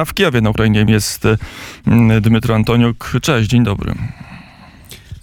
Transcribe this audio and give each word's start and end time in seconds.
A 0.00 0.04
w 0.04 0.14
Kijowie 0.14 0.40
na 0.40 0.50
Ukrainie 0.50 0.84
jest 0.88 1.28
Dmytro 2.20 2.54
Antoniuk. 2.54 3.12
Cześć, 3.22 3.50
dzień 3.50 3.64
dobry. 3.64 3.94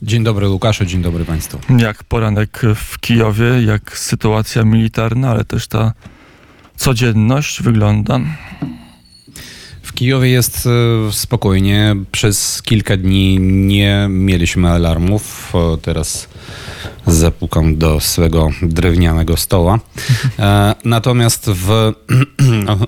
Dzień 0.02 0.24
dobry 0.24 0.50
Łukaszu, 0.50 0.86
dzień 0.86 1.02
dobry 1.02 1.26
Państwu. 1.26 1.60
Jak 1.78 2.04
poranek 2.04 2.62
w 2.76 3.00
Kijowie, 3.00 3.64
jak 3.66 3.98
sytuacja 3.98 4.64
militarna, 4.64 5.30
ale 5.30 5.46
też 5.46 5.68
ta 5.68 5.94
codzienność 6.76 7.62
wygląda? 7.64 8.20
W 9.82 9.94
Kijowie 9.94 10.30
jest 10.30 10.68
e, 10.68 11.12
spokojnie. 11.12 11.96
Przez 12.12 12.62
kilka 12.62 12.98
dni 12.98 13.40
nie 13.40 14.08
mieliśmy 14.10 14.70
alarmów. 14.70 15.54
Teraz 15.82 16.30
zapukam 17.08 17.78
do 17.78 18.00
swego 18.00 18.50
drewnianego 18.62 19.38
stoła. 19.38 19.80
E, 20.40 20.76
natomiast 20.86 21.50
w, 21.50 21.68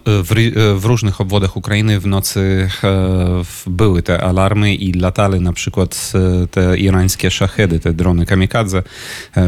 w, 0.05 0.33
w, 0.79 0.85
różnych 0.85 1.21
obwodach 1.21 1.57
Ukrainy 1.57 1.99
w 1.99 2.07
nocy 2.07 2.69
e, 2.83 3.43
były 3.67 4.03
te 4.03 4.23
alarmy 4.23 4.75
i 4.75 4.93
latali 4.93 5.41
na 5.41 5.53
przykład 5.53 6.13
te 6.51 6.77
irańskie 6.77 7.31
szachedy, 7.31 7.79
te 7.79 7.93
drony 7.93 8.25
kamikadze. 8.25 8.83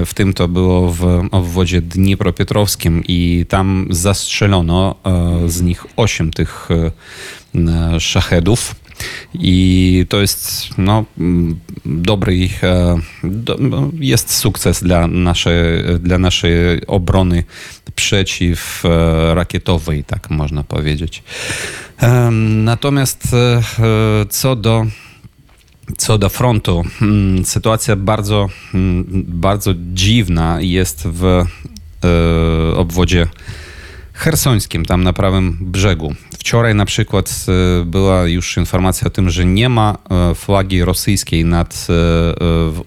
W 0.06 0.14
tym 0.14 0.34
to 0.34 0.48
było 0.48 0.92
w 0.92 1.28
obwodzie 1.32 1.82
Dniepropietrowskim 1.82 3.04
i 3.08 3.46
tam 3.50 3.88
zastrzelono 3.90 4.96
z 5.48 5.62
nich 5.62 5.86
osiem 5.96 6.32
tych 6.32 6.70
E, 6.72 6.92
szachedów. 8.00 8.76
I 9.34 10.06
to 10.10 10.22
jest 10.22 10.70
no, 10.78 11.06
dobry, 11.86 12.50
e, 12.64 12.98
no, 13.60 13.92
jest 14.00 14.34
sukces 14.34 14.84
dla 14.84 15.08
naszej, 15.08 15.84
dla 16.00 16.18
naszej 16.18 16.86
obrony 16.88 17.44
przeciwrakietowej, 17.96 20.04
tak 20.04 20.30
można 20.30 20.64
powiedzieć. 20.64 21.24
Natomiast 22.64 23.34
e, 23.34 23.62
co 24.30 24.56
do 24.56 24.86
co 25.98 26.18
do 26.18 26.30
frontu, 26.30 26.84
mm, 27.02 27.46
sytuacja 27.46 27.96
bardzo, 27.96 28.50
mm, 28.74 29.06
bardzo 29.28 29.74
dziwna 29.94 30.58
jest 30.62 31.04
w 31.06 31.46
obwodzie 32.76 33.28
Hersońskim, 34.14 34.86
tam 34.86 35.04
na 35.04 35.14
prawym 35.14 35.58
brzegu. 35.62 36.16
Wczoraj 36.42 36.76
na 36.76 36.86
przykład 36.86 37.46
e, 37.48 37.86
była 37.86 38.28
już 38.28 38.58
informacja 38.58 39.08
o 39.08 39.10
tym, 39.10 39.30
że 39.30 39.46
nie 39.46 39.70
ma 39.70 39.98
e, 40.32 40.36
flagi 40.36 40.84
rosyjskiej 40.84 41.46
nad 41.46 41.88
e, 41.90 41.94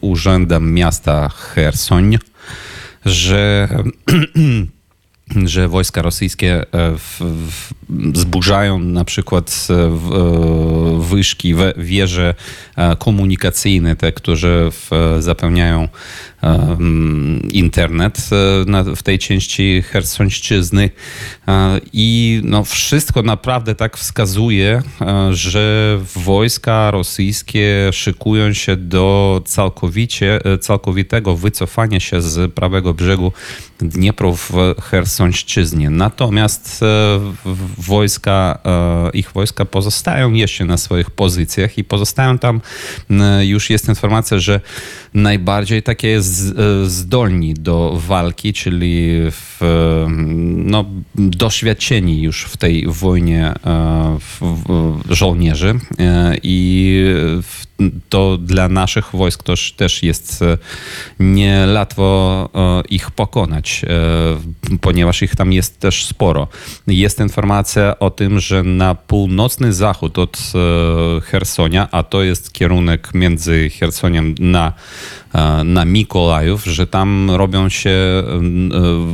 urzędem 0.00 0.74
miasta 0.74 1.28
Hersoń, 1.28 2.18
że 3.04 3.68
że 5.54 5.68
wojska 5.68 6.02
rosyjskie 6.02 6.64
zburzają 8.14 8.78
na 8.78 9.04
przykład 9.04 9.68
wyszki, 10.98 11.54
wieże 11.76 12.34
komunikacyjne, 12.98 13.96
te, 13.96 14.12
które 14.12 14.70
zapełniają 15.18 15.88
internet 17.52 18.30
w 18.96 19.02
tej 19.02 19.18
części 19.18 19.82
Hersońszczyzny 19.82 20.90
i 21.92 22.40
no 22.44 22.64
wszystko 22.64 23.22
naprawdę 23.22 23.74
tak 23.74 23.96
wskazuje, 23.96 24.82
że 25.30 25.98
wojska 26.16 26.90
rosyjskie 26.90 27.90
szykują 27.92 28.52
się 28.52 28.76
do 28.76 29.42
całkowicie, 29.46 30.40
całkowitego 30.60 31.36
wycofania 31.36 32.00
się 32.00 32.22
z 32.22 32.54
prawego 32.54 32.94
brzegu 32.94 33.32
Dniepru 33.78 34.36
w 34.36 34.52
Hersońszczyznie. 34.82 35.90
Natomiast 35.90 36.80
wojska, 37.78 38.58
ich 39.14 39.32
wojska 39.32 39.64
pozostają 39.64 40.32
jeszcze 40.32 40.64
na 40.64 40.76
swoich 40.76 41.10
pozycjach 41.10 41.78
i 41.78 41.84
pozostają 41.84 42.38
tam, 42.38 42.60
już 43.42 43.70
jest 43.70 43.88
informacja, 43.88 44.38
że 44.38 44.60
najbardziej 45.14 45.82
takie 45.82 46.22
zdolni 46.86 47.54
do 47.54 48.00
walki, 48.06 48.52
czyli 48.52 49.10
w, 49.30 49.60
no, 50.56 50.84
doświadczeni 51.16 52.22
już 52.22 52.44
w 52.44 52.56
tej 52.56 52.86
wojnie 52.88 53.54
e, 53.66 54.18
żołnierzy 55.08 55.74
e, 55.98 56.36
i 56.42 57.04
to 58.08 58.38
dla 58.38 58.68
naszych 58.68 59.10
wojsk 59.12 59.42
to 59.42 59.54
też 59.76 60.02
jest 60.02 60.42
e, 60.42 60.58
niełatwo 61.20 62.04
ich 62.88 63.10
pokonać, 63.10 63.84
ponieważ 64.80 65.22
ich 65.22 65.36
tam 65.36 65.52
jest 65.52 65.80
też 65.80 66.06
sporo. 66.06 66.48
Jest 66.86 67.20
informacja 67.20 67.98
o 67.98 68.10
tym, 68.10 68.40
że 68.40 68.62
na 68.62 68.94
północny 68.94 69.72
zachód 69.72 70.18
od 70.18 70.38
Hersonia, 71.24 71.88
a 71.90 72.02
to 72.02 72.22
jest 72.22 72.52
kierunek 72.52 73.10
między 73.14 73.70
Hersoniem 73.70 74.34
na 74.38 74.72
E, 75.34 75.64
na 75.64 75.84
Mikołajów, 75.84 76.64
że 76.64 76.86
tam 76.86 77.30
robią 77.30 77.68
się, 77.68 77.90
e, 77.90 78.22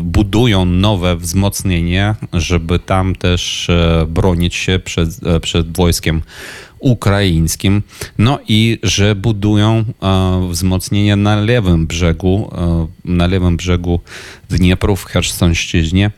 budują 0.03 0.65
nowe 0.65 1.17
wzmocnienie, 1.17 2.15
żeby 2.33 2.79
tam 2.79 3.15
też 3.15 3.71
e, 3.71 4.07
bronić 4.09 4.55
się 4.55 4.79
przed, 4.79 5.09
przed 5.43 5.77
wojskiem 5.77 6.23
ukraińskim. 6.81 7.83
No 8.19 8.39
i 8.49 8.79
że 8.83 9.15
budują 9.15 9.85
wzmocnienie 10.51 11.17
na 11.17 11.37
lewym 11.37 11.87
brzegu, 11.87 12.51
na 13.05 13.27
lewym 13.27 13.57
brzegu 13.57 14.01
Dniepru 14.51 14.97
w 14.97 15.05
Hersonszczyźnie 15.05 16.11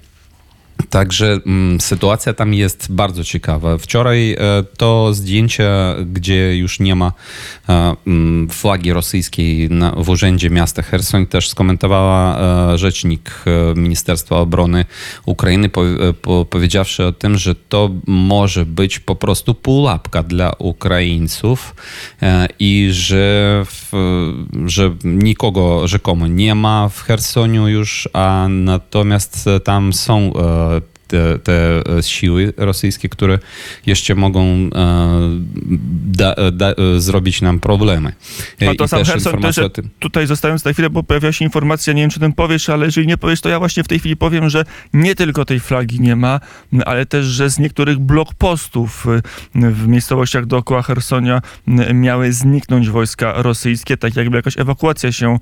Także 0.90 1.38
mm, 1.46 1.80
sytuacja 1.80 2.34
tam 2.34 2.54
jest 2.54 2.92
bardzo 2.92 3.24
ciekawa. 3.24 3.78
Wczoraj 3.78 4.32
e, 4.32 4.38
to 4.76 5.14
zdjęcie, 5.14 5.70
gdzie 6.06 6.56
już 6.56 6.80
nie 6.80 6.94
ma 6.94 7.12
e, 7.68 7.96
mm, 8.06 8.48
flagi 8.48 8.92
rosyjskiej 8.92 9.70
na, 9.70 9.90
w 9.90 10.08
urzędzie 10.08 10.50
miasta 10.50 10.82
Hersoń, 10.82 11.26
też 11.26 11.48
skomentowała 11.48 12.38
e, 12.72 12.78
rzecznik 12.78 13.30
e, 13.46 13.80
Ministerstwa 13.80 14.36
Obrony 14.36 14.84
Ukrainy, 15.26 15.68
po, 15.68 15.86
e, 15.86 16.12
po, 16.12 16.44
powiedziawszy 16.44 17.04
o 17.04 17.12
tym, 17.12 17.38
że 17.38 17.54
to 17.54 17.90
może 18.06 18.66
być 18.66 18.98
po 18.98 19.14
prostu 19.14 19.54
pułapka 19.54 20.22
dla 20.22 20.52
Ukraińców 20.58 21.74
e, 22.22 22.48
i 22.58 22.88
że, 22.92 23.62
w, 23.66 23.92
że 24.66 24.94
nikogo 25.04 25.88
rzekomo 25.88 26.26
nie 26.26 26.54
ma 26.54 26.88
w 26.88 27.00
Hersoniu 27.00 27.68
już, 27.68 28.08
a 28.12 28.46
natomiast 28.48 29.48
tam 29.64 29.92
są 29.92 30.32
te, 31.12 31.38
te 31.38 31.82
siły 32.02 32.52
rosyjskie, 32.56 33.08
które 33.08 33.38
jeszcze 33.86 34.14
mogą 34.14 34.44
e, 34.44 34.70
da, 36.06 36.34
da, 36.52 36.74
zrobić 36.98 37.42
nam 37.42 37.60
problemy. 37.60 38.12
A 38.60 38.74
to 38.74 38.84
I 38.84 38.88
sam 38.88 39.04
Herson, 39.04 39.42
też, 39.42 39.60
tym... 39.72 39.88
tutaj 39.98 40.26
zostając 40.26 40.64
na 40.64 40.72
chwilę, 40.72 40.90
bo 40.90 41.02
pojawia 41.02 41.32
się 41.32 41.44
informacja, 41.44 41.92
nie 41.92 42.02
wiem 42.02 42.10
czy 42.10 42.20
tym 42.20 42.32
powiesz, 42.32 42.68
ale 42.68 42.86
jeżeli 42.86 43.06
nie 43.06 43.16
powiesz, 43.16 43.40
to 43.40 43.48
ja 43.48 43.58
właśnie 43.58 43.84
w 43.84 43.88
tej 43.88 43.98
chwili 43.98 44.16
powiem, 44.16 44.50
że 44.50 44.64
nie 44.92 45.14
tylko 45.14 45.44
tej 45.44 45.60
flagi 45.60 46.00
nie 46.00 46.16
ma, 46.16 46.40
ale 46.86 47.06
też, 47.06 47.26
że 47.26 47.50
z 47.50 47.58
niektórych 47.58 47.98
blokpostów 47.98 49.06
w 49.54 49.88
miejscowościach 49.88 50.46
dookoła 50.46 50.82
Hersonia 50.82 51.42
miały 51.94 52.32
zniknąć 52.32 52.90
wojska 52.90 53.32
rosyjskie, 53.36 53.96
tak 53.96 54.16
jakby 54.16 54.36
jakaś 54.36 54.58
ewakuacja 54.58 55.12
się 55.12 55.38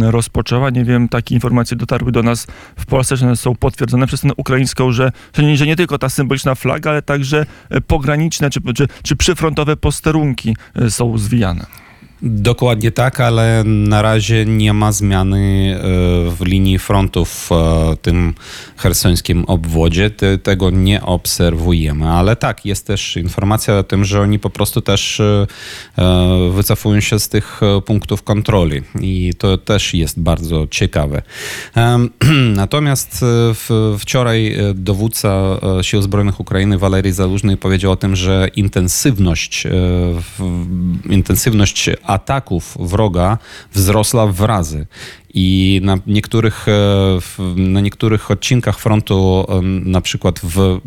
rozpoczęła. 0.00 0.70
Nie 0.70 0.84
wiem, 0.84 1.08
takie 1.08 1.34
informacje 1.34 1.76
dotarły 1.76 2.12
do 2.12 2.22
nas 2.22 2.46
w 2.78 2.86
Polsce, 2.86 3.16
że 3.16 3.26
one 3.26 3.36
są 3.36 3.54
potwierdzone 3.54 4.06
przez 4.06 4.20
tę 4.20 4.28
ukraińską, 4.36 4.92
że 4.92 5.11
że 5.34 5.42
nie, 5.42 5.56
że 5.56 5.66
nie 5.66 5.76
tylko 5.76 5.98
ta 5.98 6.08
symboliczna 6.08 6.54
flaga, 6.54 6.90
ale 6.90 7.02
także 7.02 7.46
e, 7.70 7.80
pograniczne 7.80 8.50
czy, 8.50 8.60
czy, 8.74 8.88
czy 9.02 9.16
przyfrontowe 9.16 9.76
posterunki 9.76 10.56
e, 10.76 10.90
są 10.90 11.18
zwijane. 11.18 11.81
Dokładnie 12.24 12.90
tak, 12.90 13.20
ale 13.20 13.62
na 13.64 14.02
razie 14.02 14.44
nie 14.46 14.72
ma 14.72 14.92
zmiany 14.92 15.74
e, 15.74 15.80
w 16.30 16.36
linii 16.40 16.78
frontu 16.78 17.24
w 17.24 17.50
tym 18.02 18.34
hersońskim 18.76 19.44
obwodzie. 19.44 20.10
Tego 20.42 20.70
nie 20.70 21.02
obserwujemy, 21.02 22.08
ale 22.08 22.36
tak, 22.36 22.66
jest 22.66 22.86
też 22.86 23.16
informacja 23.16 23.78
o 23.78 23.82
tym, 23.82 24.04
że 24.04 24.20
oni 24.20 24.38
po 24.38 24.50
prostu 24.50 24.80
też 24.80 25.20
e, 25.20 25.46
e, 25.98 26.50
wycofują 26.52 27.00
się 27.00 27.18
z 27.18 27.28
tych 27.28 27.60
punktów 27.86 28.22
kontroli 28.22 28.82
i 29.00 29.32
to 29.38 29.58
też 29.58 29.94
jest 29.94 30.20
bardzo 30.20 30.66
ciekawe. 30.70 31.22
Natomiast 32.54 33.24
wczoraj 33.98 34.56
dowódca 34.74 35.60
Sił 35.82 36.02
Zbrojnych 36.02 36.40
Ukrainy 36.40 36.78
Walerii 36.78 37.12
Zalużny 37.12 37.56
powiedział 37.56 37.92
o 37.92 37.96
tym, 37.96 38.16
że 38.16 38.48
intensywność, 38.56 39.64
intensywność 41.10 41.90
ataków 42.12 42.76
wroga 42.80 43.38
wzrosła 43.72 44.26
w 44.26 44.40
razy. 44.40 44.86
I 45.34 45.80
na 45.84 45.98
niektórych, 46.06 46.66
e, 46.68 47.18
na 47.56 47.80
niektórych 47.80 48.30
odcinkach 48.30 48.78
frontu, 48.78 49.46
e, 49.48 49.62
na 49.84 50.00
przykład 50.00 50.40
w 50.42 50.80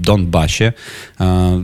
Donbasie, 0.00 0.72
e, 1.20 1.62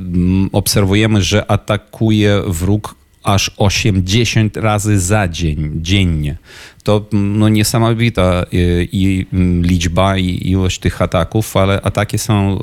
obserwujemy, 0.52 1.22
że 1.22 1.50
atakuje 1.50 2.42
wróg 2.46 2.94
aż 3.22 3.50
80 3.56 4.56
razy 4.56 5.00
za 5.00 5.28
dzień, 5.28 5.70
dziennie. 5.74 6.36
To 6.82 7.04
no, 7.12 7.48
niesamowita 7.48 8.44
i, 8.52 8.88
i 8.92 9.26
liczba 9.62 10.16
i 10.16 10.50
ilość 10.50 10.78
tych 10.78 11.02
ataków, 11.02 11.56
ale 11.56 11.82
ataki 11.82 12.18
są 12.18 12.58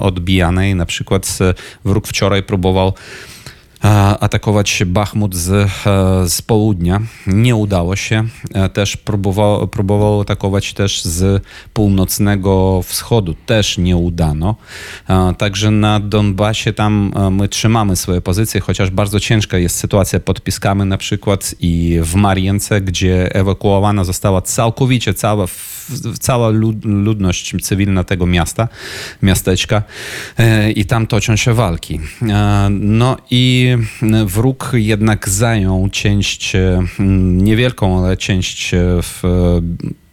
odbijane 0.00 0.70
i 0.70 0.74
na 0.74 0.86
przykład 0.86 1.38
wróg 1.84 2.08
wczoraj 2.08 2.42
próbował 2.42 2.92
atakować 4.20 4.82
Bachmut 4.86 5.34
z, 5.34 5.50
e, 5.52 5.68
z 6.28 6.42
południa. 6.42 7.00
Nie 7.26 7.56
udało 7.56 7.96
się. 7.96 8.24
E, 8.54 8.68
też 8.68 8.96
próbował, 8.96 9.68
próbował 9.68 10.20
atakować 10.20 10.72
też 10.72 11.04
z 11.04 11.44
północnego 11.72 12.82
wschodu. 12.84 13.34
Też 13.46 13.78
nie 13.78 13.96
udano. 13.96 14.54
E, 15.08 15.34
także 15.38 15.70
na 15.70 16.00
Donbasie 16.00 16.72
tam 16.72 17.12
my 17.30 17.48
trzymamy 17.48 17.96
swoje 17.96 18.20
pozycje, 18.20 18.60
chociaż 18.60 18.90
bardzo 18.90 19.20
ciężka 19.20 19.58
jest 19.58 19.76
sytuacja 19.76 20.20
pod 20.20 20.40
Piskami 20.40 20.84
na 20.84 20.98
przykład 20.98 21.54
i 21.60 21.98
w 22.02 22.14
Marience, 22.14 22.80
gdzie 22.80 23.34
ewakuowana 23.34 24.04
została 24.04 24.42
całkowicie 24.42 25.14
cała 25.14 25.46
cała 26.20 26.48
ludność 26.84 27.54
cywilna 27.62 28.04
tego 28.04 28.26
miasta, 28.26 28.68
miasteczka 29.22 29.82
i 30.74 30.84
tam 30.84 31.06
toczą 31.06 31.36
się 31.36 31.54
walki. 31.54 32.00
No 32.70 33.16
i 33.30 33.76
wróg 34.26 34.70
jednak 34.74 35.28
zajął 35.28 35.88
część, 35.88 36.54
e, 36.54 36.82
niewielką, 37.36 38.04
ale 38.04 38.16
część 38.16 38.74
e, 38.74 38.78
w 39.02 39.22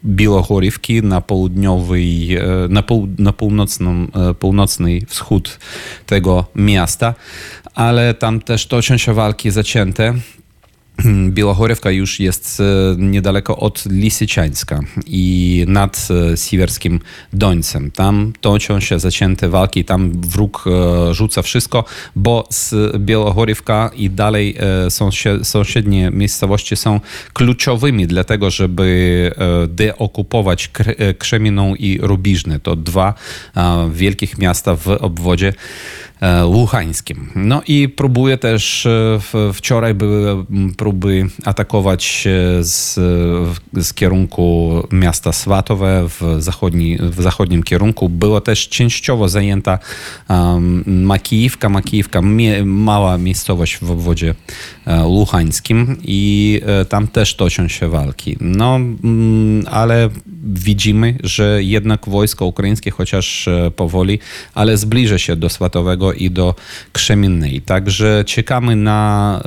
Biłochorywki 0.06 1.04
na 1.04 1.22
południowy, 1.22 2.00
e, 2.00 2.68
na, 2.70 2.84
pół, 2.84 3.08
na 3.18 3.34
północną, 3.34 4.08
północny 4.40 5.00
wschód 5.08 5.60
tego 6.06 6.46
miasta, 6.56 7.14
ale 7.74 8.14
tam 8.14 8.42
też 8.42 8.68
toczą 8.68 8.98
się 8.98 9.14
walki 9.14 9.52
zacięte. 9.52 10.14
Białachorewka 11.30 11.92
już 11.92 12.20
jest 12.20 12.60
e, 12.60 12.64
niedaleko 12.98 13.58
od 13.58 13.86
Lisyczańska 13.86 14.80
i 15.06 15.66
nad 15.68 16.08
e, 16.34 16.38
Siwerskim 16.38 17.00
Dońcem. 17.34 17.92
Tam 17.92 18.34
toczą 18.42 18.80
się 18.80 19.00
zacięte 19.00 19.50
walki, 19.50 19.86
tam 19.86 20.22
wróg 20.22 20.66
e, 20.68 21.14
rzuca 21.14 21.42
wszystko, 21.42 21.86
bo 22.16 22.48
z 22.50 22.98
Białachorewka 22.98 23.92
i 23.96 24.10
dalej 24.10 24.58
sąsiednie 25.44 26.12
miejscowości 26.12 26.76
są 26.76 27.00
kluczowymi 27.34 28.08
dla 28.08 28.24
tego, 28.24 28.50
żeby 28.50 29.32
deokupować 29.68 30.72
Krzeminą 31.18 31.76
i 31.76 32.00
Rubiżny. 32.02 32.60
To 32.60 32.76
dwa 32.76 33.14
wielkich 33.92 34.38
miasta 34.38 34.76
w 34.76 34.88
obwodzie 34.88 35.54
Łuchańskim. 36.46 37.30
No 37.36 37.62
i 37.68 37.90
próbuje 37.90 38.38
też, 38.38 38.88
wczoraj 39.54 39.94
były 39.94 40.46
próby 40.78 41.28
atakować 41.46 42.28
z, 42.62 42.94
z 43.74 43.94
kierunku 43.94 44.74
miasta 44.92 45.32
Swatowe 45.32 46.06
w, 46.10 46.36
zachodni, 46.40 46.98
w 46.98 47.22
zachodnim 47.22 47.64
kierunku. 47.64 48.10
Była 48.10 48.42
też 48.42 48.70
częściowo 48.70 49.30
zajęta 49.30 49.80
um, 50.30 50.84
Makijówka. 50.88 51.70
Makijówka, 51.70 52.22
mie, 52.22 52.66
mała 52.66 53.18
miejscowość 53.18 53.78
w 53.78 53.92
obwodzie 53.92 54.36
e, 54.86 55.04
luchańskim 55.04 55.98
i 56.04 56.62
e, 56.66 56.86
tam 56.86 57.08
też 57.08 57.36
toczą 57.36 57.68
się 57.68 57.90
walki. 57.90 58.38
No, 58.42 58.76
mm, 58.76 59.66
ale 59.72 60.10
widzimy, 60.44 61.18
że 61.24 61.64
jednak 61.64 62.10
wojsko 62.10 62.46
ukraińskie, 62.46 62.92
chociaż 62.92 63.48
e, 63.48 63.72
powoli, 63.72 64.20
ale 64.54 64.78
zbliża 64.78 65.18
się 65.18 65.36
do 65.36 65.50
Swatowego 65.50 66.13
i 66.14 66.32
do 66.32 66.56
Krzemiennej. 66.94 67.62
Także 67.62 68.24
czekamy 68.28 68.76
na 68.76 69.42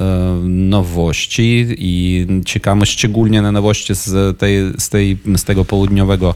nowości 0.45 0.97
nowości 0.97 1.67
i 1.79 2.27
czekamy 2.45 2.87
szczególnie 2.87 3.43
na 3.43 3.53
nowości 3.53 3.95
z, 3.95 4.39
tej, 4.39 4.57
z, 4.79 4.89
tej, 4.89 5.19
z 5.37 5.45
tego 5.45 5.65
południowego 5.65 6.35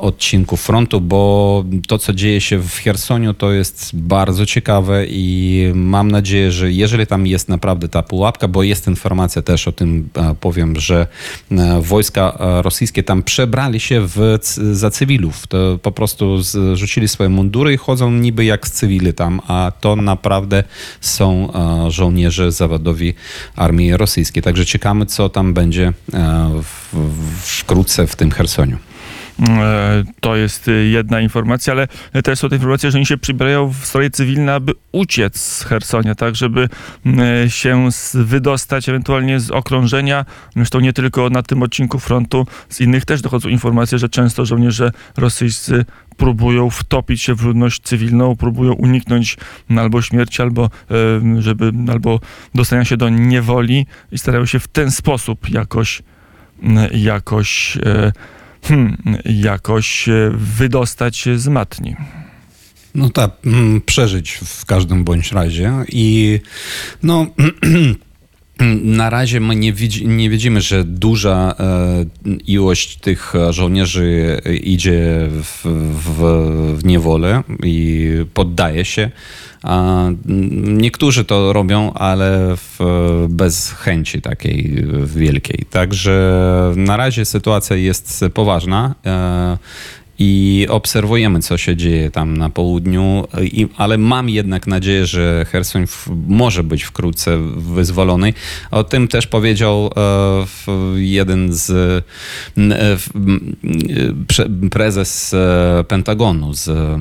odcinku 0.00 0.56
frontu, 0.56 1.00
bo 1.00 1.64
to, 1.88 1.98
co 1.98 2.12
dzieje 2.12 2.40
się 2.40 2.58
w 2.58 2.76
Chersoniu, 2.76 3.34
to 3.34 3.52
jest 3.52 3.90
bardzo 3.92 4.46
ciekawe 4.46 5.06
i 5.08 5.72
mam 5.74 6.10
nadzieję, 6.10 6.52
że 6.52 6.72
jeżeli 6.72 7.06
tam 7.06 7.26
jest 7.26 7.48
naprawdę 7.48 7.88
ta 7.88 8.02
pułapka, 8.02 8.48
bo 8.48 8.62
jest 8.62 8.86
informacja 8.86 9.42
też 9.42 9.68
o 9.68 9.72
tym, 9.72 10.08
powiem, 10.40 10.80
że 10.80 11.06
wojska 11.80 12.38
rosyjskie 12.62 13.02
tam 13.02 13.22
przebrali 13.22 13.80
się 13.80 14.06
w, 14.06 14.38
za 14.72 14.90
cywilów. 14.90 15.46
To 15.46 15.78
po 15.82 15.92
prostu 15.92 16.38
rzucili 16.74 17.08
swoje 17.08 17.28
mundury 17.28 17.74
i 17.74 17.76
chodzą 17.76 18.10
niby 18.10 18.44
jak 18.44 18.68
cywili 18.68 19.14
tam, 19.14 19.27
a 19.48 19.72
to 19.80 19.96
naprawdę 19.96 20.64
są 21.00 21.52
żołnierze 21.88 22.52
zawodowi 22.52 23.14
armii 23.56 23.96
rosyjskiej. 23.96 24.42
Także 24.42 24.64
czekamy, 24.64 25.06
co 25.06 25.28
tam 25.28 25.54
będzie 25.54 25.92
wkrótce 27.42 28.06
w 28.06 28.16
tym 28.16 28.30
Chersoniu. 28.30 28.76
E, 29.40 30.04
to 30.20 30.36
jest 30.36 30.70
jedna 30.90 31.20
informacja, 31.20 31.72
ale 31.72 31.88
też 32.22 32.38
są 32.38 32.48
te 32.48 32.56
informacje, 32.56 32.90
że 32.90 32.98
oni 32.98 33.06
się 33.06 33.18
przybierają 33.18 33.68
w 33.68 33.86
stroje 33.86 34.10
cywilne, 34.10 34.54
aby 34.54 34.72
uciec 34.92 35.40
z 35.40 35.64
Hersonia, 35.64 36.14
tak, 36.14 36.36
żeby 36.36 36.68
e, 37.06 37.50
się 37.50 37.88
wydostać 38.14 38.88
ewentualnie 38.88 39.40
z 39.40 39.50
okrążenia. 39.50 40.24
Zresztą 40.56 40.80
nie 40.80 40.92
tylko 40.92 41.30
na 41.30 41.42
tym 41.42 41.62
odcinku 41.62 41.98
frontu, 41.98 42.46
z 42.68 42.80
innych 42.80 43.04
też 43.04 43.22
dochodzą 43.22 43.48
informacje, 43.48 43.98
że 43.98 44.08
często 44.08 44.46
żołnierze 44.46 44.92
rosyjscy 45.16 45.84
próbują 46.16 46.70
wtopić 46.70 47.22
się 47.22 47.34
w 47.34 47.42
ludność 47.42 47.82
cywilną, 47.82 48.36
próbują 48.36 48.72
uniknąć 48.72 49.36
albo 49.78 50.02
śmierci, 50.02 50.42
albo 50.42 50.70
e, 50.90 51.42
żeby, 51.42 51.72
albo 51.92 52.20
dostania 52.54 52.84
się 52.84 52.96
do 52.96 53.08
niewoli 53.08 53.86
i 54.12 54.18
starają 54.18 54.46
się 54.46 54.58
w 54.58 54.68
ten 54.68 54.90
sposób 54.90 55.50
jakoś 55.50 56.02
jakoś 56.92 57.78
hmm, 58.62 58.96
jakoś 59.24 60.08
e, 60.08 60.30
wydostać 60.34 61.16
się 61.16 61.38
z 61.38 61.48
matni. 61.48 61.96
No 62.94 63.10
tak, 63.10 63.30
mm, 63.46 63.80
przeżyć 63.80 64.30
w 64.30 64.64
każdym 64.64 65.04
bądź 65.04 65.32
razie 65.32 65.72
i 65.88 66.40
no 67.02 67.26
Na 68.82 69.10
razie 69.10 69.40
my 69.40 69.56
nie, 69.56 69.72
widzi, 69.72 70.06
nie 70.06 70.30
widzimy, 70.30 70.60
że 70.60 70.84
duża 70.84 71.54
e, 71.60 72.04
ilość 72.46 72.96
tych 72.96 73.32
żołnierzy 73.50 74.40
idzie 74.62 75.28
w, 75.30 75.62
w, 75.94 76.78
w 76.78 76.84
niewolę 76.84 77.42
i 77.62 78.08
poddaje 78.34 78.84
się. 78.84 79.10
Niektórzy 80.64 81.24
to 81.24 81.52
robią, 81.52 81.92
ale 81.92 82.56
w, 82.56 82.78
bez 83.28 83.72
chęci 83.72 84.22
takiej 84.22 84.84
wielkiej. 85.04 85.66
Także 85.70 86.42
na 86.76 86.96
razie 86.96 87.24
sytuacja 87.24 87.76
jest 87.76 88.24
poważna. 88.34 88.94
E, 90.20 90.28
i 90.28 90.66
obserwujemy, 90.68 91.40
co 91.40 91.58
się 91.58 91.76
dzieje 91.76 92.10
tam 92.10 92.36
na 92.36 92.50
południu, 92.50 93.24
I, 93.42 93.66
ale 93.76 93.98
mam 93.98 94.28
jednak 94.28 94.66
nadzieję, 94.66 95.06
że 95.06 95.46
Hersoń 95.48 95.84
może 96.28 96.64
być 96.64 96.82
wkrótce 96.82 97.38
wyzwolony. 97.56 98.32
O 98.70 98.84
tym 98.84 99.08
też 99.08 99.26
powiedział 99.26 99.90
e, 99.96 100.46
jeden 100.94 101.52
z 101.52 101.70
e, 102.58 102.96
prze, 104.28 104.48
prezes 104.70 105.34
e, 105.34 105.84
Pentagonu 105.88 106.54
z, 106.54 106.68
e, 106.68 107.00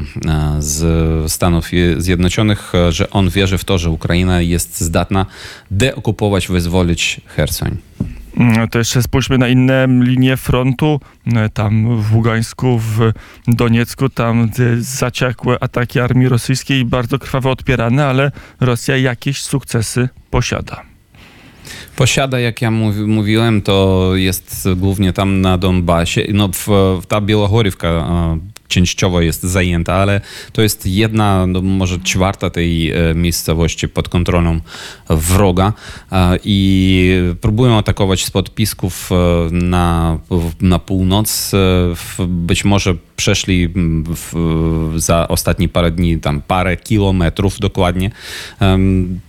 z 0.60 1.32
Stanów 1.32 1.70
Zjednoczonych, 1.98 2.74
że 2.90 3.10
on 3.10 3.30
wierzy 3.30 3.58
w 3.58 3.66
to, 3.66 3.78
że 3.78 3.90
Ukraina 3.90 4.42
jest 4.42 4.82
zdatna 4.82 5.26
deokupować, 5.72 6.48
wyzwolić 6.48 7.22
Hersoń. 7.26 7.78
Mm, 8.38 8.68
to 8.68 8.80
jeszcze 8.80 9.02
spójrzmy 9.02 9.38
na 9.38 9.48
inne 9.48 9.88
linie 10.02 10.38
frontu. 10.38 11.00
E, 11.36 11.50
tam 11.50 12.02
w 12.02 12.16
Ługańsku, 12.16 12.80
w 12.80 13.12
Doniecku, 13.48 14.10
tam 14.10 14.50
zaciekłe 14.78 15.58
ataki 15.60 16.00
armii 16.00 16.30
rosyjskiej, 16.30 16.86
bardzo 16.86 17.20
krwawo 17.20 17.52
odpierane, 17.52 18.06
ale 18.06 18.32
Rosja 18.60 18.98
jakieś 18.98 19.42
sukcesy 19.42 20.10
posiada. 20.32 20.82
Posiada, 21.96 22.40
jak 22.40 22.62
ja 22.62 22.72
mówiłem, 23.08 23.62
to 23.62 24.12
jest 24.16 24.68
głównie 24.76 25.14
tam 25.14 25.42
na 25.42 25.58
Donbasie. 25.58 26.22
No, 26.34 26.50
w, 26.54 26.68
ta 27.08 27.22
Białogorywka 27.22 28.08
częściowo 28.68 29.22
jest 29.22 29.44
zajęta, 29.44 29.94
ale 29.94 30.22
to 30.52 30.62
jest 30.62 30.86
jedna, 30.86 31.48
no 31.48 31.62
może 31.62 32.00
czwarta 32.00 32.50
tej 32.50 32.92
e, 32.92 33.16
miejscowości 33.16 33.88
pod 33.88 34.10
kontrolą 34.10 34.60
wroga 35.10 35.74
i 36.44 37.12
próbują 37.42 37.78
atakować 37.78 38.26
z 38.26 38.32
podpisków 38.32 39.10
e, 39.12 39.16
na, 39.52 40.18
na 40.62 40.80
północ. 40.80 41.52
E, 41.54 42.28
być 42.28 42.66
może 42.66 42.96
przeszli 43.16 43.70
w, 44.16 44.94
za 44.96 45.28
ostatnie 45.28 45.70
parę 45.70 45.92
dni 45.92 46.20
tam 46.20 46.42
parę 46.42 46.78
kilometrów 46.78 47.60
dokładnie. 47.60 48.12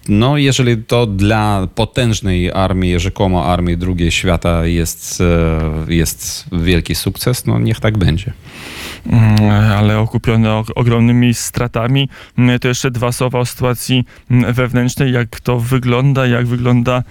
No, 0.08 0.36
jeżeli 0.36 0.76
to 0.76 1.06
dla 1.06 1.68
potężnej 1.74 2.52
armii, 2.52 3.00
rzekomo 3.00 3.44
armii 3.44 3.76
drugiej 3.76 4.10
świata 4.10 4.66
jest, 4.66 5.22
jest 5.88 6.44
wielki 6.52 6.94
sukces, 6.94 7.46
no 7.46 7.58
niech 7.58 7.80
tak 7.80 7.98
będzie. 7.98 8.32
Mm, 9.08 9.50
ale 9.50 9.98
okupione 9.98 10.62
ogromnymi 10.74 11.34
stratami. 11.34 12.08
Mm, 12.38 12.58
to 12.58 12.68
jeszcze 12.68 12.90
dwa 12.90 13.12
słowa 13.12 13.38
o 13.38 13.46
sytuacji 13.46 14.04
mm, 14.30 14.52
wewnętrznej, 14.54 15.12
jak 15.12 15.40
to 15.40 15.60
wygląda, 15.60 16.26
jak 16.26 16.46
wygląda 16.46 17.02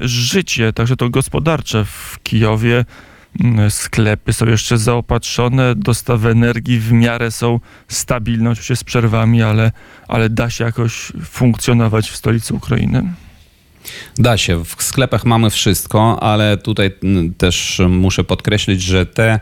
życie, 0.00 0.72
także 0.72 0.96
to 0.96 1.10
gospodarcze 1.10 1.84
w 1.84 2.18
Kijowie. 2.22 2.84
Sklepy 3.68 4.32
są 4.32 4.46
jeszcze 4.46 4.78
zaopatrzone, 4.78 5.74
dostawy 5.74 6.30
energii 6.30 6.78
w 6.78 6.92
miarę 6.92 7.30
są 7.30 7.60
stabilne, 7.88 8.50
oczywiście 8.50 8.76
z 8.76 8.84
przerwami, 8.84 9.42
ale, 9.42 9.72
ale 10.08 10.28
da 10.28 10.50
się 10.50 10.64
jakoś 10.64 11.12
funkcjonować 11.24 12.10
w 12.10 12.16
stolicy 12.16 12.54
Ukrainy. 12.54 13.02
Da 14.18 14.36
się, 14.36 14.64
w 14.64 14.82
sklepach 14.82 15.24
mamy 15.24 15.50
wszystko, 15.50 16.22
ale 16.22 16.56
tutaj 16.56 16.90
też 17.38 17.80
muszę 17.88 18.24
podkreślić, 18.24 18.82
że 18.82 19.06
te 19.06 19.40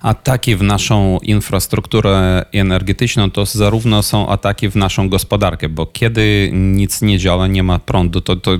ataki 0.00 0.56
w 0.56 0.62
naszą 0.62 1.18
infrastrukturę 1.22 2.44
energetyczną 2.52 3.30
to 3.30 3.46
zarówno 3.46 4.02
są 4.02 4.28
ataki 4.28 4.70
w 4.70 4.76
naszą 4.76 5.08
gospodarkę, 5.08 5.68
bo 5.68 5.86
kiedy 5.86 6.50
nic 6.52 7.02
nie 7.02 7.18
działa, 7.18 7.46
nie 7.46 7.62
ma 7.62 7.78
prądu, 7.78 8.20
to, 8.20 8.36
to 8.36 8.50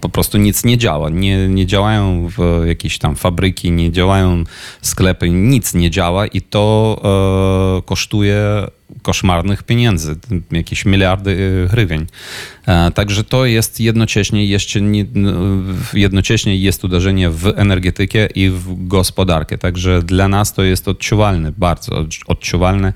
po 0.00 0.08
prostu 0.08 0.38
nic 0.38 0.64
nie 0.64 0.78
działa. 0.78 1.10
Nie, 1.10 1.48
nie 1.48 1.66
działają 1.66 2.28
jakieś 2.66 2.98
tam 2.98 3.16
fabryki, 3.16 3.70
nie 3.70 3.92
działają 3.92 4.44
sklepy, 4.82 5.30
nic 5.30 5.74
nie 5.74 5.90
działa 5.90 6.26
i 6.26 6.40
to 6.40 6.96
e, 7.78 7.82
kosztuje 7.82 8.66
koszmarnych 9.02 9.62
pieniędzy, 9.62 10.16
jakieś 10.52 10.84
miliardy 10.84 11.66
hrywień. 11.70 12.06
E, 12.66 12.90
także 12.90 13.24
to 13.24 13.46
jest 13.46 13.80
jednocześnie 13.80 14.46
jeszcze 14.46 14.80
nie, 14.80 15.06
jednocześnie 15.94 16.56
jest 16.56 16.84
uderzenie 16.84 17.30
w 17.30 17.52
energetykę 17.56 18.26
i 18.26 18.50
w 18.50 18.86
gospodarkę. 18.86 19.58
Także 19.58 20.02
dla 20.02 20.28
nas 20.28 20.52
to 20.52 20.62
jest 20.62 20.88
odczuwalne, 20.88 21.52
bardzo 21.52 22.04
odczuwalne. 22.26 22.92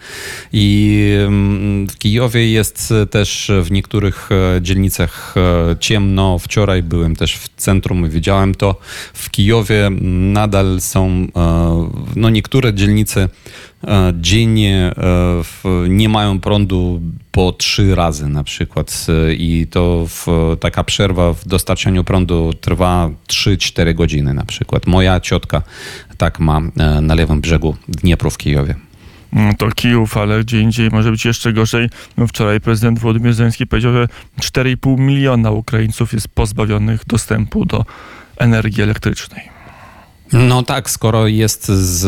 I 0.52 1.02
mm, 1.26 1.86
w 1.88 1.98
Kijowie 1.98 2.50
jest 2.50 2.94
też 3.10 3.50
w 3.62 3.70
niektórych 3.70 4.28
e, 4.32 4.62
dzielnicach 4.62 5.34
e, 5.36 5.76
ciemno. 5.80 6.38
Wczoraj 6.38 6.82
byłem 6.82 7.16
też 7.16 7.36
w 7.36 7.48
centrum 7.56 8.06
i 8.06 8.08
widziałem 8.08 8.54
to. 8.54 8.80
W 9.14 9.30
Kijowie 9.30 9.90
nadal 10.32 10.80
są 10.80 11.26
no, 12.16 12.30
niektóre 12.30 12.74
dzielnice 12.74 13.28
dziennie 14.20 14.92
nie 15.88 16.08
mają 16.08 16.40
prądu 16.40 17.00
po 17.32 17.52
trzy 17.52 17.94
razy 17.94 18.28
na 18.28 18.44
przykład 18.44 19.06
i 19.38 19.66
to 19.70 20.06
w, 20.08 20.26
taka 20.60 20.84
przerwa 20.84 21.32
w 21.32 21.48
dostarczaniu 21.48 22.04
prądu 22.04 22.52
trwa 22.60 23.10
3-4 23.28 23.94
godziny 23.94 24.34
na 24.34 24.44
przykład. 24.44 24.86
Moja 24.86 25.20
ciotka 25.20 25.62
tak 26.16 26.40
ma 26.40 26.58
e, 26.58 27.00
na 27.00 27.14
lewym 27.14 27.40
brzegu 27.40 27.76
Dniepru 27.88 28.30
w 28.30 28.38
Kijowie. 28.38 28.74
Mm, 29.32 29.54
to 29.54 29.70
Kijów, 29.70 30.16
ale 30.16 30.40
gdzie 30.40 30.60
indziej 30.60 30.90
może 30.90 31.10
być 31.10 31.24
jeszcze 31.24 31.52
gorzej. 31.52 31.90
No 32.16 32.26
wczoraj 32.26 32.60
prezydent 32.60 32.98
Władimir 32.98 33.34
Zelenski 33.34 33.66
powiedział, 33.66 33.92
że 33.92 34.08
4,5 34.40 34.98
miliona 34.98 35.50
Ukraińców 35.50 36.12
jest 36.12 36.28
pozbawionych 36.28 37.06
dostępu 37.06 37.64
do 37.64 37.84
energii 38.36 38.82
elektrycznej. 38.82 39.57
No 40.32 40.62
tak, 40.62 40.90
skoro 40.90 41.26
jest 41.26 41.68
z, 41.68 42.04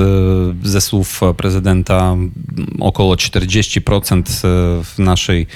ze 0.67 0.81
słów 0.81 1.21
prezydenta 1.37 2.17
około 2.81 3.15
40% 3.15 4.47
e, 4.99 5.03
naszej 5.03 5.47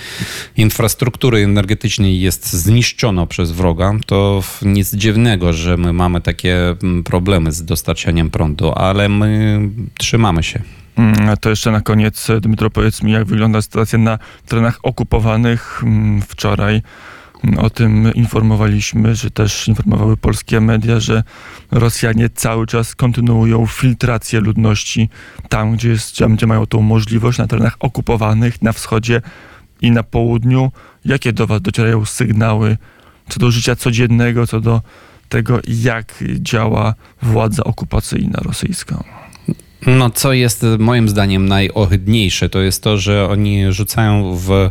infrastruktury 0.57 1.39
energetycznej 1.45 2.21
jest 2.21 2.53
zniszczono 2.53 3.27
przez 3.27 3.53
wroga, 3.53 3.93
to 4.07 4.43
nic 4.63 4.95
dziwnego, 4.95 5.53
że 5.53 5.77
my 5.77 5.93
mamy 5.93 6.21
takie 6.21 6.57
problemy 7.05 7.53
z 7.53 7.65
dostarczaniem 7.65 8.31
prądu, 8.31 8.73
ale 8.73 9.09
my 9.09 9.61
trzymamy 9.99 10.43
się. 10.43 10.63
Mm, 10.97 11.37
to 11.41 11.51
jeszcze 11.51 11.71
na 11.71 11.81
koniec, 11.81 12.29
Dmytro, 12.41 12.71
powiedz 12.71 13.03
mi, 13.03 13.13
jak 13.13 13.25
wygląda 13.25 13.63
sytuacja 13.63 13.99
na 13.99 14.19
terenach 14.49 14.79
okupowanych 14.83 15.83
mm, 15.83 16.23
wczoraj. 16.23 16.83
O 17.59 17.71
tym 17.71 18.15
informowaliśmy, 18.15 19.15
że 19.15 19.31
też 19.31 19.69
informowały 19.69 20.17
polskie 20.17 20.61
media, 20.61 21.01
że 21.01 21.23
Rosjanie 21.71 22.29
cały 22.35 22.67
czas 22.67 22.95
kontynuują 22.95 23.67
filtrację 23.67 24.41
ludności 24.41 25.09
tam, 25.49 25.77
gdzie, 25.77 25.89
jest, 25.89 26.23
gdzie 26.29 26.47
mają 26.47 26.67
tą 26.67 26.81
możliwość, 26.81 27.39
na 27.39 27.47
terenach 27.47 27.77
okupowanych, 27.81 28.63
na 28.63 28.73
wschodzie 28.73 29.23
i 29.81 29.91
na 29.91 30.03
południu. 30.03 30.73
Jakie 31.05 31.33
do 31.33 31.47
Was 31.47 31.63
docierają 31.63 32.05
sygnały 32.05 32.77
co 33.29 33.41
do 33.41 33.51
życia 33.51 33.77
codziennego, 33.77 34.47
co 34.47 34.61
do 34.61 34.81
tego, 35.29 35.61
jak 35.69 36.25
działa 36.39 36.95
władza 37.23 37.65
okupacyjna 37.65 38.41
rosyjska? 38.43 39.05
No, 39.87 40.11
co 40.11 40.33
jest 40.33 40.67
moim 40.79 41.09
zdaniem 41.09 41.47
najohydniejsze, 41.47 42.49
to 42.49 42.61
jest 42.61 42.83
to, 42.83 42.97
że 42.97 43.29
oni 43.29 43.73
rzucają 43.73 44.37
w 44.37 44.71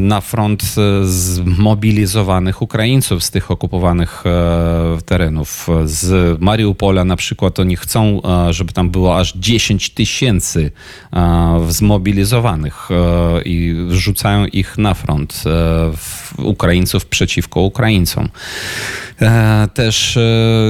na 0.00 0.20
front 0.20 0.62
e, 0.62 1.04
zmobilizowanych 1.06 2.62
Ukraińców 2.62 3.24
z 3.24 3.30
tych 3.30 3.50
okupowanych 3.50 4.24
e, 4.26 4.98
terenów. 5.06 5.68
Z 5.84 6.40
Mariupola 6.40 7.04
na 7.04 7.16
przykład 7.16 7.60
oni 7.60 7.76
chcą, 7.76 8.20
żeby 8.50 8.72
tam 8.72 8.90
było 8.90 9.18
aż 9.18 9.32
10 9.36 9.90
tysięcy 9.90 10.70
zmobilizowanych 11.68 12.88
i 13.44 13.74
rzucają 13.90 14.46
ich 14.46 14.78
na 14.78 14.94
front 14.94 15.44
Ukraińców 16.38 17.06
przeciwko 17.06 17.60
Ukraińcom. 17.60 18.28
Też 19.74 20.18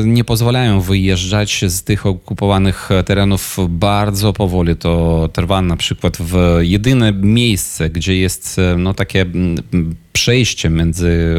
nie 0.05 0.25
pozwalają 0.25 0.81
wyjeżdżać 0.81 1.65
z 1.69 1.83
tych 1.83 2.07
okupowanych 2.07 2.89
terenów 3.07 3.57
bardzo 3.69 4.33
powoli. 4.33 4.77
To 4.77 5.29
trwa 5.33 5.63
na 5.63 5.77
przykład 5.77 6.17
w 6.17 6.59
jedyne 6.61 7.13
miejsce, 7.13 7.91
gdzie 7.91 8.17
jest 8.17 8.61
no, 8.79 8.95
takie 8.95 9.27
przejście 10.15 10.71
między 10.71 11.37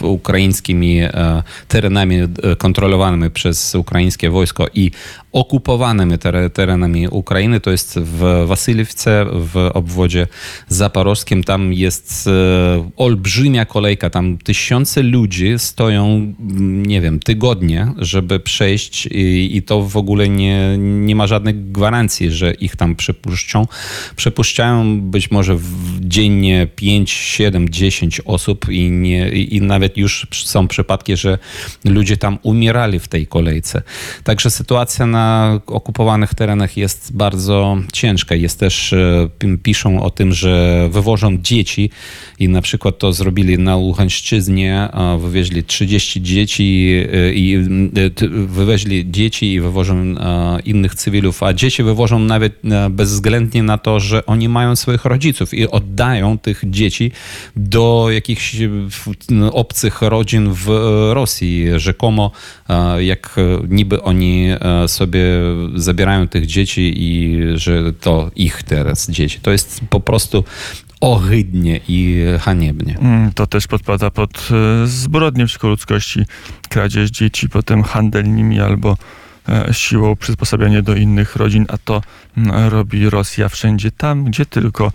ukraińskimi 0.00 0.98
e, 1.00 1.42
terenami 1.68 2.16
e, 2.16 2.56
kontrolowanymi 2.58 3.30
przez 3.30 3.74
ukraińskie 3.74 4.30
wojsko 4.30 4.66
i 4.74 4.90
okupowanymi 5.32 6.14
terenami 6.52 7.08
Ukrainy, 7.08 7.60
to 7.60 7.70
jest 7.70 7.98
w 7.98 8.44
Wasylewce, 8.46 9.26
w 9.32 9.70
obwodzie 9.74 10.26
zaporowskim. 10.68 11.44
Tam 11.44 11.72
jest 11.72 12.26
e, 12.26 12.90
olbrzymia 12.96 13.64
kolejka, 13.64 14.10
tam 14.10 14.38
tysiące 14.38 15.02
ludzi 15.02 15.54
stoją, 15.58 16.34
nie 16.86 17.00
wiem, 17.00 17.20
tygodnie, 17.20 17.92
żeby 17.98 18.40
przejść 18.40 19.06
i, 19.06 19.56
i 19.56 19.62
to 19.62 19.82
w 19.82 19.96
ogóle 19.96 20.28
nie, 20.28 20.78
nie 20.78 21.16
ma 21.16 21.26
żadnych 21.26 21.72
gwarancji, 21.72 22.30
że 22.30 22.52
ich 22.52 22.76
tam 22.76 22.96
przepuszczą. 22.96 23.66
Przepuszczają 24.16 25.00
być 25.00 25.30
może 25.30 25.58
dziennie 26.00 26.66
5, 26.76 27.12
7, 27.64 27.68
10 27.68 28.20
osób 28.24 28.68
i, 28.68 28.90
nie, 28.90 29.28
i 29.28 29.60
nawet 29.60 29.96
już 29.96 30.26
są 30.32 30.68
przypadki, 30.68 31.16
że 31.16 31.38
ludzie 31.84 32.16
tam 32.16 32.38
umierali 32.42 32.98
w 32.98 33.08
tej 33.08 33.26
kolejce. 33.26 33.82
Także 34.24 34.50
sytuacja 34.50 35.06
na 35.06 35.60
okupowanych 35.66 36.34
terenach 36.34 36.76
jest 36.76 37.16
bardzo 37.16 37.78
ciężka. 37.92 38.34
Jest 38.34 38.60
też, 38.60 38.92
e, 38.92 39.28
piszą 39.62 40.02
o 40.02 40.10
tym, 40.10 40.32
że 40.32 40.88
wywożą 40.92 41.38
dzieci 41.38 41.90
i 42.38 42.48
na 42.48 42.62
przykład 42.62 42.98
to 42.98 43.12
zrobili 43.12 43.58
na 43.58 43.76
Łuchańszczyźnie, 43.76 44.88
wywieźli 45.18 45.64
30 45.64 46.22
dzieci 46.22 46.94
e, 47.12 47.32
i 47.32 47.56
e, 47.56 47.64
wywieźli 48.46 49.10
dzieci 49.10 49.52
i 49.52 49.60
wywożą 49.60 50.14
innych 50.64 50.94
cywilów, 50.94 51.42
a 51.42 51.54
dzieci 51.54 51.82
wywożą 51.82 52.18
nawet 52.18 52.60
bezwzględnie 52.90 53.62
na 53.62 53.78
to, 53.78 54.00
że 54.00 54.26
oni 54.26 54.48
mają 54.48 54.76
swoich 54.76 55.04
rodziców 55.04 55.54
i 55.54 55.68
oddają 55.68 56.38
tych 56.38 56.62
dzieci 56.66 57.12
do 57.56 58.06
jakichś 58.10 58.56
no, 59.30 59.52
obcych 59.52 60.02
rodzin 60.02 60.52
w 60.52 60.68
Rosji. 61.12 61.66
Rzekomo, 61.76 62.30
e, 62.68 63.04
jak 63.04 63.36
niby 63.68 64.02
oni 64.02 64.48
e, 64.60 64.88
sobie 64.88 65.24
zabierają 65.74 66.28
tych 66.28 66.46
dzieci 66.46 66.94
i 66.96 67.40
że 67.54 67.92
to 67.92 68.30
ich 68.36 68.62
teraz 68.62 69.10
dzieci. 69.10 69.38
To 69.42 69.50
jest 69.50 69.80
po 69.90 70.00
prostu 70.00 70.44
ohydnie 71.00 71.80
i 71.88 72.24
haniebnie. 72.40 72.98
Mm, 72.98 73.32
to 73.32 73.46
też 73.46 73.66
podpada 73.66 74.10
pod 74.10 74.48
e, 74.50 74.86
zbrodnię 74.86 75.46
przeciwko 75.46 75.68
ludzkości, 75.68 76.20
kradzież 76.68 77.10
dzieci, 77.10 77.48
potem 77.48 77.82
handel 77.82 78.34
nimi 78.34 78.60
albo 78.60 78.96
siłą 79.72 80.16
przysposabianie 80.16 80.82
do 80.82 80.96
innych 80.96 81.36
rodzin, 81.36 81.64
a 81.68 81.78
to 81.78 82.02
mm, 82.36 82.68
robi 82.68 83.10
Rosja 83.10 83.48
wszędzie 83.48 83.90
tam, 83.90 84.24
gdzie 84.24 84.46
tylko 84.46 84.92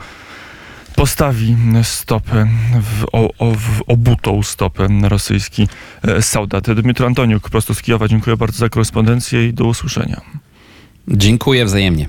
postawi 0.99 1.55
stopę, 1.83 2.47
w, 2.81 3.05
o, 3.11 3.29
o, 3.37 3.51
w 3.51 3.81
obutą 3.87 4.43
stopę 4.43 4.87
rosyjski 5.03 5.67
e, 6.01 6.21
soldat. 6.21 6.71
Dmytro 6.71 7.07
Antoniuk, 7.07 7.49
prosto 7.49 7.73
z 7.73 7.81
Kijowa, 7.81 8.07
dziękuję 8.07 8.37
bardzo 8.37 8.57
za 8.57 8.69
korespondencję 8.69 9.47
i 9.47 9.53
do 9.53 9.65
usłyszenia. 9.65 10.21
Dziękuję 11.07 11.65
wzajemnie. 11.65 12.07